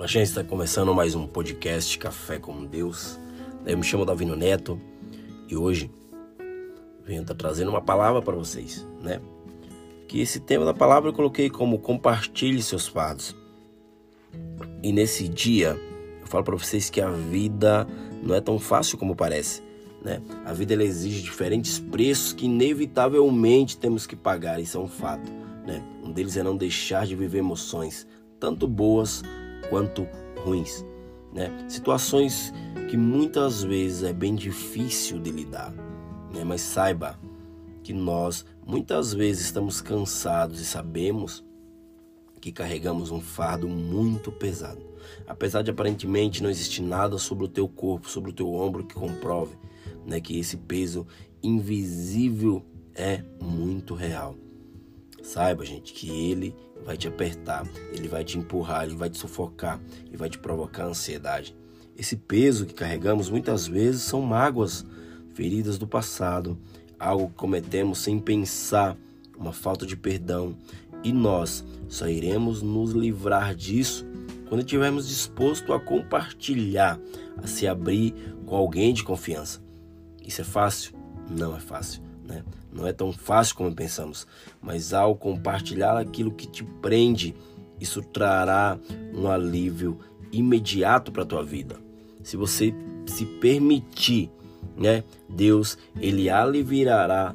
[0.00, 3.18] A gente está começando mais um podcast Café com Deus.
[3.66, 4.80] Eu me chamo Davino Neto
[5.48, 5.90] e hoje
[7.04, 9.20] venho estar tá trazendo uma palavra para vocês, né?
[10.06, 13.34] Que esse tema da palavra eu coloquei como compartilhe seus fardos.
[14.84, 15.76] E nesse dia
[16.20, 17.84] eu falo para vocês que a vida
[18.22, 19.64] não é tão fácil como parece,
[20.00, 20.22] né?
[20.44, 25.28] A vida ela exige diferentes preços que inevitavelmente temos que pagar, isso é um fato,
[25.66, 25.82] né?
[26.04, 28.06] Um deles é não deixar de viver emoções,
[28.38, 29.24] tanto boas
[29.68, 30.06] quanto
[30.44, 30.84] ruins.
[31.32, 31.50] Né?
[31.68, 32.52] Situações
[32.88, 35.72] que muitas vezes é bem difícil de lidar,
[36.32, 36.42] né?
[36.44, 37.18] mas saiba
[37.82, 41.44] que nós muitas vezes estamos cansados e sabemos
[42.40, 44.86] que carregamos um fardo muito pesado.
[45.26, 48.94] Apesar de aparentemente não existir nada sobre o teu corpo, sobre o teu ombro que
[48.94, 49.56] comprove
[50.06, 51.06] né, que esse peso
[51.42, 54.34] invisível é muito real.
[55.28, 56.56] Saiba, gente, que ele
[56.86, 59.78] vai te apertar, ele vai te empurrar, ele vai te sufocar
[60.10, 61.54] e vai te provocar ansiedade.
[61.94, 64.86] Esse peso que carregamos muitas vezes são mágoas,
[65.34, 66.56] feridas do passado,
[66.98, 68.96] algo que cometemos sem pensar,
[69.38, 70.56] uma falta de perdão,
[71.04, 74.06] e nós só iremos nos livrar disso
[74.48, 76.98] quando estivermos dispostos a compartilhar,
[77.36, 78.14] a se abrir
[78.46, 79.60] com alguém de confiança.
[80.26, 80.94] Isso é fácil?
[81.28, 82.07] Não é fácil.
[82.28, 82.44] Né?
[82.70, 84.26] Não é tão fácil como pensamos,
[84.60, 87.34] mas ao compartilhar aquilo que te prende,
[87.80, 88.78] isso trará
[89.14, 89.98] um alívio
[90.30, 91.76] imediato para a tua vida.
[92.22, 92.74] Se você
[93.06, 94.30] se permitir,
[94.76, 97.34] né, Deus ele aliviará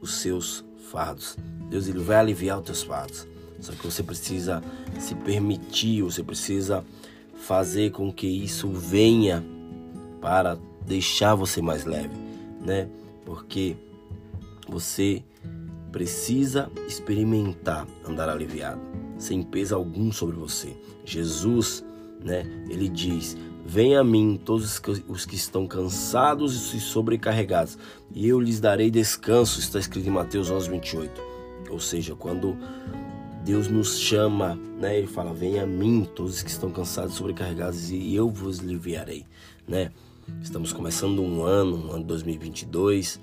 [0.00, 1.36] os seus fardos.
[1.68, 3.26] Deus ele vai aliviar os teus fardos.
[3.60, 4.62] Só que você precisa
[4.98, 6.84] se permitir, você precisa
[7.36, 9.44] fazer com que isso venha
[10.20, 12.16] para deixar você mais leve,
[12.60, 12.88] né?
[13.24, 13.76] Porque
[14.68, 15.22] você
[15.92, 18.80] precisa experimentar andar aliviado,
[19.16, 20.76] sem peso algum sobre você.
[21.04, 21.84] Jesus,
[22.22, 27.78] né, ele diz: Venha a mim todos os que estão cansados e sobrecarregados,
[28.14, 29.58] e eu lhes darei descanso.
[29.58, 31.22] Está escrito em Mateus 11, 28.
[31.70, 32.56] Ou seja, quando
[33.44, 37.16] Deus nos chama, né, ele fala: Venha a mim todos os que estão cansados e
[37.16, 39.24] sobrecarregados, e eu vos aliviarei.
[39.66, 39.90] Né?
[40.42, 43.18] Estamos começando um ano, um ano 2022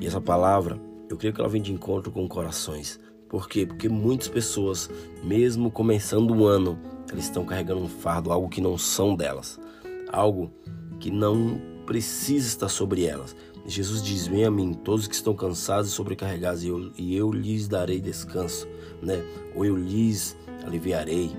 [0.00, 2.98] e essa palavra, eu creio que ela vem de encontro com corações.
[3.28, 3.64] Por quê?
[3.64, 4.90] Porque muitas pessoas,
[5.22, 6.78] mesmo começando o ano,
[7.12, 9.58] eles estão carregando um fardo, algo que não são delas,
[10.12, 10.52] algo
[10.98, 13.36] que não precisa estar sobre elas.
[13.66, 17.32] Jesus diz: Vem a mim, todos que estão cansados e sobrecarregados, e eu, e eu
[17.32, 18.68] lhes darei descanso,
[19.00, 19.22] né?
[19.54, 21.30] Ou eu lhes aliviarei,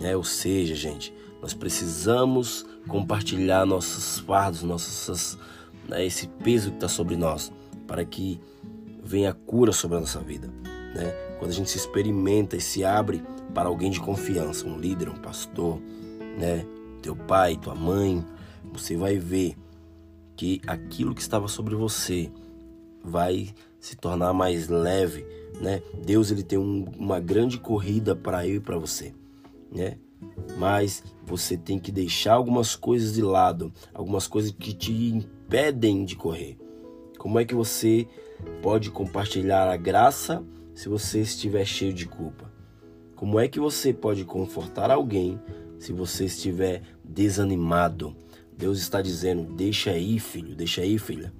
[0.00, 0.16] né?
[0.16, 1.12] Ou seja, gente,
[1.42, 5.36] nós precisamos compartilhar nossos fardos, nossas,
[5.88, 7.52] né, esse peso que está sobre nós
[7.90, 8.40] para que
[9.02, 10.46] venha cura sobre a nossa vida.
[10.94, 11.10] Né?
[11.40, 13.20] Quando a gente se experimenta e se abre
[13.52, 15.80] para alguém de confiança, um líder, um pastor,
[16.38, 16.64] né?
[17.02, 18.24] teu pai, tua mãe,
[18.72, 19.56] você vai ver
[20.36, 22.30] que aquilo que estava sobre você
[23.02, 25.26] vai se tornar mais leve,
[25.60, 25.82] né?
[26.04, 29.12] Deus ele tem um, uma grande corrida para eu e para você,
[29.72, 29.98] né?
[30.58, 36.14] Mas você tem que deixar algumas coisas de lado, algumas coisas que te impedem de
[36.14, 36.59] correr.
[37.20, 38.08] Como é que você
[38.62, 40.42] pode compartilhar a graça
[40.74, 42.50] se você estiver cheio de culpa?
[43.14, 45.38] Como é que você pode confortar alguém
[45.78, 48.16] se você estiver desanimado?
[48.56, 51.30] Deus está dizendo: deixa aí, filho, deixa aí, filha.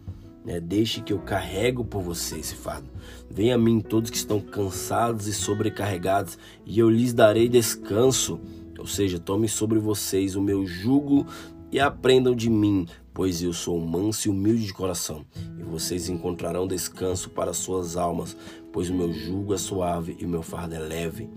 [0.44, 0.60] Né?
[0.60, 2.90] Deixe que eu carrego por você esse fardo.
[3.30, 6.36] Venha a mim todos que estão cansados e sobrecarregados,
[6.66, 8.38] e eu lhes darei descanso.
[8.78, 11.26] Ou seja, tome sobre vocês o meu jugo
[11.72, 15.24] e aprendam de mim, pois eu sou manso e humilde de coração,
[15.70, 18.36] vocês encontrarão descanso para suas almas,
[18.72, 21.28] pois o meu jugo é suave e o meu fardo é leve.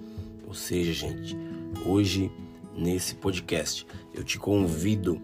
[0.48, 1.38] Ou seja, gente,
[1.86, 2.32] hoje
[2.76, 5.22] nesse podcast eu te convido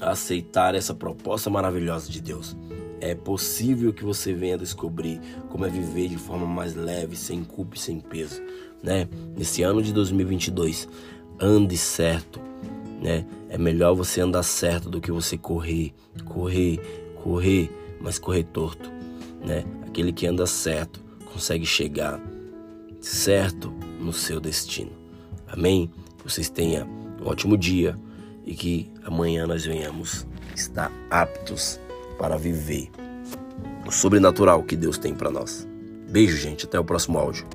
[0.00, 2.56] a aceitar essa proposta maravilhosa de Deus.
[3.00, 7.76] É possível que você venha descobrir como é viver de forma mais leve, sem culpa
[7.76, 8.42] e sem peso,
[8.82, 9.08] né?
[9.36, 10.88] Nesse ano de 2022,
[11.40, 12.40] ande certo,
[13.00, 13.24] né?
[13.48, 15.94] É melhor você andar certo do que você correr,
[16.24, 16.80] correr,
[17.22, 17.70] correr,
[18.00, 18.90] mas correr torto,
[19.44, 19.64] né?
[19.86, 21.00] Aquele que anda certo
[21.32, 22.20] consegue chegar
[23.00, 24.92] certo no seu destino.
[25.46, 25.90] Amém?
[26.18, 26.86] Que vocês tenham
[27.20, 27.98] um ótimo dia
[28.44, 31.80] e que amanhã nós venhamos estar aptos
[32.18, 32.90] para viver
[33.86, 35.66] o sobrenatural que Deus tem para nós.
[36.10, 36.66] Beijo, gente.
[36.66, 37.46] Até o próximo áudio.